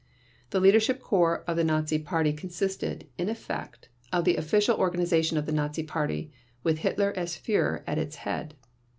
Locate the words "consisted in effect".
2.33-3.89